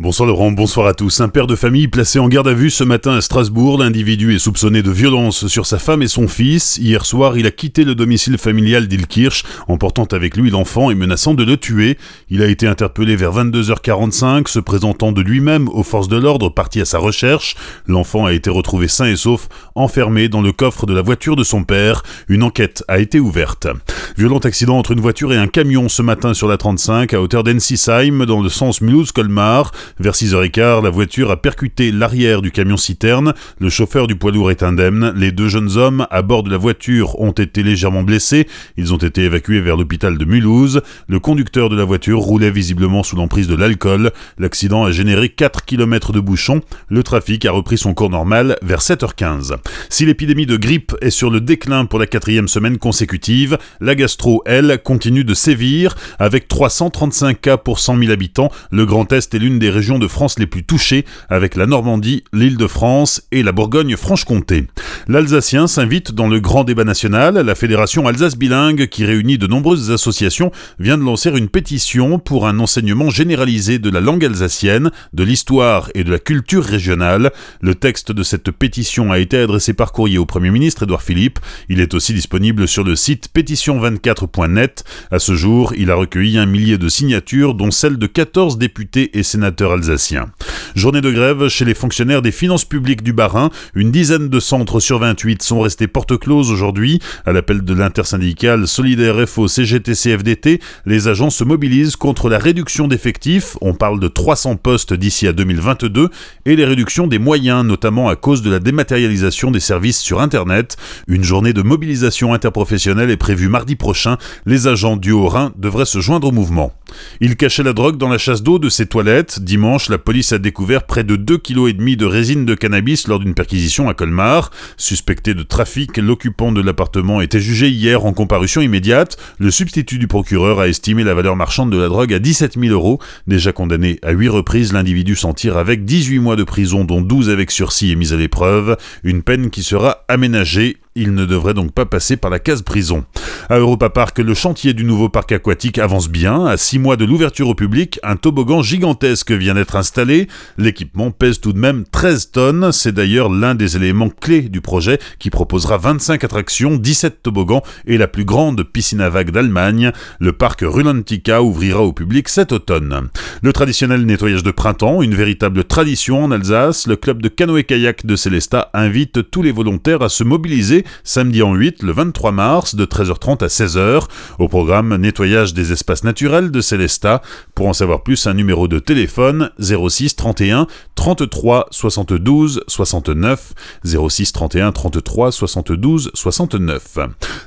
Bonsoir 0.00 0.28
Laurent, 0.28 0.52
bonsoir 0.52 0.86
à 0.86 0.94
tous. 0.94 1.20
Un 1.20 1.28
père 1.28 1.48
de 1.48 1.56
famille 1.56 1.88
placé 1.88 2.20
en 2.20 2.28
garde 2.28 2.46
à 2.46 2.54
vue 2.54 2.70
ce 2.70 2.84
matin 2.84 3.14
à 3.14 3.20
Strasbourg. 3.20 3.78
L'individu 3.78 4.32
est 4.32 4.38
soupçonné 4.38 4.80
de 4.80 4.92
violence 4.92 5.48
sur 5.48 5.66
sa 5.66 5.80
femme 5.80 6.02
et 6.02 6.06
son 6.06 6.28
fils. 6.28 6.78
Hier 6.78 7.04
soir, 7.04 7.36
il 7.36 7.48
a 7.48 7.50
quitté 7.50 7.82
le 7.82 7.96
domicile 7.96 8.38
familial 8.38 8.86
d'Ilkirch, 8.86 9.42
emportant 9.66 10.04
avec 10.04 10.36
lui 10.36 10.50
l'enfant 10.50 10.92
et 10.92 10.94
menaçant 10.94 11.34
de 11.34 11.42
le 11.42 11.56
tuer. 11.56 11.98
Il 12.30 12.42
a 12.42 12.46
été 12.46 12.68
interpellé 12.68 13.16
vers 13.16 13.32
22h45, 13.32 14.46
se 14.46 14.60
présentant 14.60 15.10
de 15.10 15.20
lui-même 15.20 15.68
aux 15.70 15.82
forces 15.82 16.06
de 16.06 16.16
l'ordre 16.16 16.48
parti 16.48 16.80
à 16.80 16.84
sa 16.84 16.98
recherche. 16.98 17.56
L'enfant 17.88 18.24
a 18.24 18.32
été 18.32 18.50
retrouvé 18.50 18.86
sain 18.86 19.06
et 19.06 19.16
sauf, 19.16 19.48
enfermé 19.78 20.28
dans 20.28 20.42
le 20.42 20.52
coffre 20.52 20.86
de 20.86 20.94
la 20.94 21.02
voiture 21.02 21.36
de 21.36 21.44
son 21.44 21.64
père. 21.64 22.02
Une 22.28 22.42
enquête 22.42 22.84
a 22.88 22.98
été 22.98 23.20
ouverte. 23.20 23.68
Violent 24.16 24.38
accident 24.38 24.76
entre 24.76 24.92
une 24.92 25.00
voiture 25.00 25.32
et 25.32 25.36
un 25.36 25.46
camion 25.46 25.88
ce 25.88 26.02
matin 26.02 26.34
sur 26.34 26.48
la 26.48 26.56
35 26.56 27.14
à 27.14 27.20
hauteur 27.20 27.44
d'Ensisheim 27.44 28.26
dans 28.26 28.42
le 28.42 28.48
sens 28.48 28.80
Mulhouse-Colmar. 28.80 29.70
Vers 30.00 30.14
6h15, 30.14 30.82
la 30.82 30.90
voiture 30.90 31.30
a 31.30 31.36
percuté 31.36 31.92
l'arrière 31.92 32.42
du 32.42 32.50
camion 32.50 32.76
citerne. 32.76 33.34
Le 33.60 33.70
chauffeur 33.70 34.06
du 34.06 34.16
poids 34.16 34.32
lourd 34.32 34.50
est 34.50 34.62
indemne. 34.62 35.12
Les 35.16 35.32
deux 35.32 35.48
jeunes 35.48 35.76
hommes 35.76 36.06
à 36.10 36.22
bord 36.22 36.42
de 36.42 36.50
la 36.50 36.56
voiture 36.56 37.20
ont 37.20 37.32
été 37.32 37.62
légèrement 37.62 38.02
blessés. 38.02 38.48
Ils 38.76 38.92
ont 38.92 38.98
été 38.98 39.22
évacués 39.24 39.60
vers 39.60 39.76
l'hôpital 39.76 40.18
de 40.18 40.24
Mulhouse. 40.24 40.82
Le 41.08 41.20
conducteur 41.20 41.68
de 41.68 41.76
la 41.76 41.84
voiture 41.84 42.18
roulait 42.18 42.50
visiblement 42.50 43.02
sous 43.02 43.16
l'emprise 43.16 43.48
de 43.48 43.54
l'alcool. 43.54 44.12
L'accident 44.38 44.84
a 44.84 44.90
généré 44.90 45.28
4 45.28 45.64
km 45.64 46.12
de 46.12 46.20
bouchons. 46.20 46.60
Le 46.88 47.02
trafic 47.02 47.44
a 47.46 47.52
repris 47.52 47.78
son 47.78 47.94
cours 47.94 48.10
normal 48.10 48.56
vers 48.62 48.80
7h15. 48.80 49.56
Si 49.88 50.04
l'épidémie 50.06 50.46
de 50.46 50.56
grippe 50.56 50.94
est 51.00 51.10
sur 51.10 51.30
le 51.30 51.40
déclin 51.40 51.86
pour 51.86 51.98
la 51.98 52.06
quatrième 52.06 52.48
semaine 52.48 52.78
consécutive, 52.78 53.58
la 53.80 53.94
gastro, 53.94 54.42
elle, 54.46 54.80
continue 54.82 55.24
de 55.24 55.34
sévir 55.34 55.94
avec 56.18 56.48
335 56.48 57.40
cas 57.40 57.56
pour 57.56 57.78
100 57.78 57.98
000 57.98 58.12
habitants. 58.12 58.50
Le 58.70 58.86
Grand 58.86 59.12
Est 59.12 59.34
est 59.34 59.38
l'une 59.38 59.58
des 59.58 59.70
régions 59.70 59.98
de 59.98 60.08
France 60.08 60.38
les 60.38 60.46
plus 60.46 60.64
touchées, 60.64 61.04
avec 61.28 61.56
la 61.56 61.66
Normandie, 61.66 62.24
l'île 62.32 62.56
de 62.56 62.66
France 62.66 63.22
et 63.32 63.42
la 63.42 63.52
Bourgogne-Franche-Comté. 63.52 64.66
L'Alsacien 65.08 65.66
s'invite 65.66 66.12
dans 66.12 66.28
le 66.28 66.40
grand 66.40 66.64
débat 66.64 66.84
national. 66.84 67.34
La 67.34 67.54
Fédération 67.54 68.06
Alsace 68.06 68.36
Bilingue, 68.36 68.86
qui 68.88 69.04
réunit 69.04 69.38
de 69.38 69.46
nombreuses 69.46 69.90
associations, 69.90 70.50
vient 70.78 70.98
de 70.98 71.02
lancer 71.02 71.30
une 71.30 71.48
pétition 71.48 72.18
pour 72.18 72.46
un 72.46 72.58
enseignement 72.58 73.10
généralisé 73.10 73.78
de 73.78 73.90
la 73.90 74.00
langue 74.00 74.24
alsacienne, 74.24 74.90
de 75.12 75.24
l'histoire 75.24 75.90
et 75.94 76.04
de 76.04 76.10
la 76.10 76.18
culture 76.18 76.64
régionale. 76.64 77.32
Le 77.60 77.74
texte 77.74 78.12
de 78.12 78.22
cette 78.22 78.50
pétition 78.50 79.12
a 79.12 79.18
été 79.18 79.38
adressé 79.38 79.57
par 79.74 79.92
courrier 79.92 80.18
au 80.18 80.26
Premier 80.26 80.50
ministre 80.50 80.84
Édouard 80.84 81.02
Philippe. 81.02 81.38
Il 81.68 81.80
est 81.80 81.94
aussi 81.94 82.14
disponible 82.14 82.66
sur 82.66 82.84
le 82.84 82.96
site 82.96 83.28
pétition24.net. 83.34 84.84
À 85.10 85.18
ce 85.18 85.34
jour, 85.34 85.72
il 85.76 85.90
a 85.90 85.94
recueilli 85.94 86.38
un 86.38 86.46
millier 86.46 86.78
de 86.78 86.88
signatures, 86.88 87.54
dont 87.54 87.70
celles 87.70 87.98
de 87.98 88.06
14 88.06 88.58
députés 88.58 89.18
et 89.18 89.22
sénateurs 89.22 89.72
alsacien. 89.72 90.26
Journée 90.74 91.00
de 91.00 91.10
grève 91.10 91.48
chez 91.48 91.64
les 91.64 91.74
fonctionnaires 91.74 92.22
des 92.22 92.32
finances 92.32 92.64
publiques 92.64 93.02
du 93.02 93.12
Bas-Rhin. 93.12 93.50
Une 93.74 93.90
dizaine 93.90 94.28
de 94.28 94.40
centres 94.40 94.80
sur 94.80 94.98
28 94.98 95.42
sont 95.42 95.60
restés 95.60 95.88
porte 95.88 96.16
close 96.18 96.50
aujourd'hui. 96.50 97.00
À 97.26 97.32
l'appel 97.32 97.62
de 97.62 97.74
l'intersyndicale 97.74 98.66
Solidaire 98.66 99.28
FO 99.28 99.48
CGT 99.48 99.92
CFDT, 99.92 100.60
les 100.86 101.08
agents 101.08 101.30
se 101.30 101.44
mobilisent 101.44 101.96
contre 101.96 102.28
la 102.28 102.38
réduction 102.38 102.88
d'effectifs. 102.88 103.56
On 103.60 103.74
parle 103.74 104.00
de 104.00 104.08
300 104.08 104.56
postes 104.56 104.94
d'ici 104.94 105.26
à 105.26 105.32
2022 105.32 106.10
et 106.46 106.56
les 106.56 106.64
réductions 106.64 107.06
des 107.06 107.18
moyens, 107.18 107.64
notamment 107.64 108.08
à 108.08 108.16
cause 108.16 108.42
de 108.42 108.50
la 108.50 108.60
dématérialisation 108.60 109.47
des 109.50 109.60
services 109.60 109.98
sur 109.98 110.20
Internet. 110.20 110.76
Une 111.06 111.24
journée 111.24 111.52
de 111.52 111.62
mobilisation 111.62 112.34
interprofessionnelle 112.34 113.10
est 113.10 113.16
prévue 113.16 113.48
mardi 113.48 113.76
prochain. 113.76 114.18
Les 114.46 114.66
agents 114.66 114.96
du 114.96 115.12
Haut-Rhin 115.12 115.52
devraient 115.56 115.84
se 115.84 116.00
joindre 116.00 116.28
au 116.28 116.32
mouvement. 116.32 116.72
Il 117.20 117.36
cachait 117.36 117.62
la 117.62 117.72
drogue 117.72 117.96
dans 117.96 118.08
la 118.08 118.18
chasse 118.18 118.42
d'eau 118.42 118.58
de 118.58 118.68
ses 118.68 118.86
toilettes. 118.86 119.40
Dimanche, 119.40 119.88
la 119.88 119.98
police 119.98 120.32
a 120.32 120.38
découvert 120.38 120.84
près 120.84 121.04
de 121.04 121.16
2,5 121.16 121.38
kg 121.38 121.96
de 121.96 122.06
résine 122.06 122.44
de 122.44 122.54
cannabis 122.54 123.08
lors 123.08 123.18
d'une 123.18 123.34
perquisition 123.34 123.88
à 123.88 123.94
Colmar. 123.94 124.50
Suspecté 124.76 125.34
de 125.34 125.42
trafic, 125.42 125.96
l'occupant 125.96 126.52
de 126.52 126.60
l'appartement 126.60 127.20
était 127.20 127.40
jugé 127.40 127.68
hier 127.68 128.04
en 128.04 128.12
comparution 128.12 128.60
immédiate. 128.60 129.16
Le 129.38 129.50
substitut 129.50 129.98
du 129.98 130.08
procureur 130.08 130.60
a 130.60 130.68
estimé 130.68 131.04
la 131.04 131.14
valeur 131.14 131.36
marchande 131.36 131.70
de 131.70 131.76
la 131.76 131.88
drogue 131.88 132.14
à 132.14 132.18
17 132.18 132.58
000 132.58 132.72
euros. 132.72 133.00
Déjà 133.26 133.52
condamné 133.52 133.98
à 134.02 134.12
8 134.12 134.28
reprises, 134.28 134.72
l'individu 134.72 135.16
s'en 135.16 135.34
tire 135.34 135.56
avec 135.56 135.84
18 135.84 136.18
mois 136.18 136.36
de 136.36 136.44
prison, 136.44 136.84
dont 136.84 137.00
12 137.00 137.30
avec 137.30 137.50
sursis 137.50 137.90
et 137.90 137.96
mise 137.96 138.12
à 138.12 138.16
l'épreuve. 138.16 138.76
Une 139.02 139.22
qui 139.50 139.62
sera 139.62 140.04
aménagée 140.08 140.78
il 140.94 141.14
ne 141.14 141.26
devrait 141.26 141.54
donc 141.54 141.72
pas 141.72 141.84
passer 141.84 142.16
par 142.16 142.30
la 142.30 142.38
case 142.38 142.62
prison. 142.62 143.04
À 143.50 143.56
Europa 143.56 143.88
Park, 143.88 144.18
le 144.18 144.34
chantier 144.34 144.74
du 144.74 144.84
nouveau 144.84 145.08
parc 145.08 145.32
aquatique 145.32 145.78
avance 145.78 146.10
bien. 146.10 146.44
À 146.44 146.58
six 146.58 146.78
mois 146.78 146.98
de 146.98 147.06
l'ouverture 147.06 147.48
au 147.48 147.54
public, 147.54 147.98
un 148.02 148.16
toboggan 148.16 148.60
gigantesque 148.60 149.32
vient 149.32 149.54
d'être 149.54 149.74
installé. 149.74 150.28
L'équipement 150.58 151.10
pèse 151.10 151.40
tout 151.40 151.54
de 151.54 151.58
même 151.58 151.84
13 151.90 152.30
tonnes. 152.30 152.72
C'est 152.72 152.92
d'ailleurs 152.92 153.30
l'un 153.30 153.54
des 153.54 153.76
éléments 153.76 154.10
clés 154.10 154.42
du 154.42 154.60
projet 154.60 154.98
qui 155.18 155.30
proposera 155.30 155.78
25 155.78 156.24
attractions, 156.24 156.76
17 156.76 157.22
toboggans 157.22 157.62
et 157.86 157.96
la 157.96 158.06
plus 158.06 158.26
grande 158.26 158.64
piscine 158.64 159.00
à 159.00 159.08
vagues 159.08 159.30
d'Allemagne. 159.30 159.92
Le 160.20 160.34
parc 160.34 160.60
Rulantica 160.60 161.42
ouvrira 161.42 161.80
au 161.80 161.94
public 161.94 162.28
cet 162.28 162.52
automne. 162.52 163.08
Le 163.40 163.52
traditionnel 163.54 164.04
nettoyage 164.04 164.42
de 164.42 164.50
printemps, 164.50 165.00
une 165.00 165.14
véritable 165.14 165.64
tradition 165.64 166.22
en 166.22 166.32
Alsace, 166.32 166.86
le 166.86 166.96
club 166.96 167.22
de 167.22 167.28
canoë-kayak 167.28 168.04
de 168.04 168.14
Célestat 168.14 168.68
invite 168.74 169.30
tous 169.30 169.40
les 169.40 169.52
volontaires 169.52 170.02
à 170.02 170.10
se 170.10 170.22
mobiliser 170.22 170.84
samedi 171.02 171.40
en 171.40 171.54
8, 171.54 171.82
le 171.82 171.92
23 171.92 172.30
mars, 172.32 172.74
de 172.74 172.84
13h30 172.84 173.37
à 173.42 173.46
16h. 173.46 174.04
Au 174.38 174.48
programme 174.48 174.96
nettoyage 174.96 175.54
des 175.54 175.72
espaces 175.72 176.04
naturels 176.04 176.50
de 176.50 176.60
Célestat. 176.60 177.22
Pour 177.54 177.66
en 177.66 177.72
savoir 177.72 178.02
plus, 178.02 178.26
un 178.26 178.34
numéro 178.34 178.68
de 178.68 178.78
téléphone 178.78 179.50
06 179.60 180.16
31 180.16 180.66
33 180.94 181.68
72 181.70 182.62
69 182.66 183.52
06 183.84 184.32
31 184.32 184.72
33 184.72 185.32
72 185.32 186.10
69. 186.14 186.98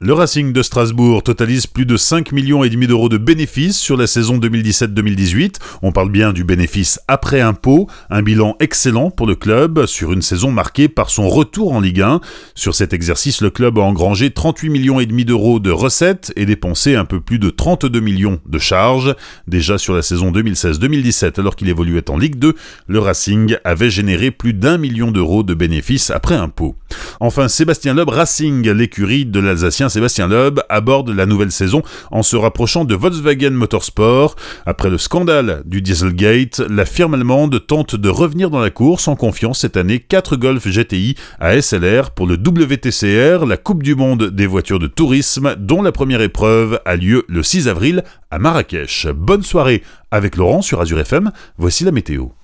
Le 0.00 0.12
Racing 0.12 0.52
de 0.52 0.62
Strasbourg 0.62 1.22
totalise 1.22 1.66
plus 1.66 1.86
de 1.86 1.96
5 1.96 2.32
millions 2.32 2.64
d'euros 2.64 3.08
de 3.08 3.18
bénéfices 3.18 3.78
sur 3.78 3.96
la 3.96 4.06
saison 4.06 4.38
2017-2018. 4.38 5.56
On 5.82 5.92
parle 5.92 6.10
bien 6.10 6.32
du 6.32 6.44
bénéfice 6.44 7.00
après 7.08 7.40
impôt, 7.40 7.88
un 8.10 8.22
bilan 8.22 8.56
excellent 8.60 9.10
pour 9.10 9.26
le 9.26 9.34
club 9.34 9.86
sur 9.86 10.12
une 10.12 10.22
saison 10.22 10.50
marquée 10.50 10.88
par 10.88 11.10
son 11.10 11.28
retour 11.28 11.72
en 11.72 11.80
Ligue 11.80 12.02
1. 12.02 12.20
Sur 12.54 12.74
cet 12.74 12.92
exercice 12.92 13.40
le 13.40 13.50
club 13.50 13.78
a 13.78 13.82
engrangé 13.82 14.30
38 14.30 14.70
millions 14.70 15.00
d'euros 15.24 15.60
de 15.60 15.70
recettes 15.76 16.32
et 16.36 16.46
dépensé 16.46 16.96
un 16.96 17.04
peu 17.04 17.20
plus 17.20 17.38
de 17.38 17.50
32 17.50 18.00
millions 18.00 18.40
de 18.46 18.58
charges. 18.58 19.14
Déjà 19.46 19.78
sur 19.78 19.94
la 19.94 20.02
saison 20.02 20.32
2016-2017, 20.32 21.38
alors 21.38 21.56
qu'il 21.56 21.68
évoluait 21.68 22.10
en 22.10 22.18
Ligue 22.18 22.36
2, 22.36 22.54
le 22.88 22.98
Racing 22.98 23.56
avait 23.64 23.90
généré 23.90 24.30
plus 24.30 24.52
d'un 24.52 24.78
million 24.78 25.10
d'euros 25.10 25.42
de 25.42 25.54
bénéfices 25.54 26.10
après 26.10 26.34
impôt. 26.34 26.74
Enfin, 27.20 27.48
Sébastien 27.48 27.94
Loeb 27.94 28.08
Racing, 28.08 28.68
l'écurie 28.70 29.26
de 29.26 29.40
l'Alsacien 29.40 29.88
Sébastien 29.88 30.28
Loeb, 30.28 30.60
aborde 30.68 31.10
la 31.10 31.26
nouvelle 31.26 31.52
saison 31.52 31.82
en 32.10 32.22
se 32.22 32.36
rapprochant 32.36 32.84
de 32.84 32.94
Volkswagen 32.94 33.50
Motorsport. 33.50 34.36
Après 34.66 34.90
le 34.90 34.98
scandale 34.98 35.62
du 35.64 35.82
Dieselgate, 35.82 36.60
la 36.68 36.84
firme 36.84 37.14
allemande 37.14 37.66
tente 37.66 37.96
de 37.96 38.08
revenir 38.08 38.50
dans 38.50 38.60
la 38.60 38.70
course 38.70 39.08
en 39.08 39.16
confiant 39.16 39.54
cette 39.54 39.76
année 39.76 39.98
4 39.98 40.36
Golf 40.36 40.66
GTI 40.66 41.14
à 41.40 41.60
SLR 41.60 42.10
pour 42.10 42.26
le 42.26 42.34
WTCR, 42.34 43.46
la 43.46 43.56
Coupe 43.56 43.82
du 43.82 43.94
Monde 43.94 44.30
des 44.30 44.46
voitures 44.46 44.78
de 44.78 44.86
tourisme, 44.86 45.54
dont 45.66 45.82
la 45.82 45.90
première 45.90 46.20
épreuve 46.20 46.80
a 46.84 46.94
lieu 46.94 47.24
le 47.28 47.42
6 47.42 47.66
avril 47.66 48.04
à 48.30 48.38
Marrakech. 48.38 49.08
Bonne 49.08 49.42
soirée 49.42 49.82
avec 50.12 50.36
Laurent 50.36 50.62
sur 50.62 50.80
Azure 50.80 51.00
FM, 51.00 51.32
voici 51.58 51.82
la 51.82 51.90
météo. 51.90 52.28